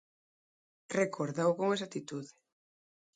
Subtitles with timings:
[0.99, 2.31] Recórdao con exactitude.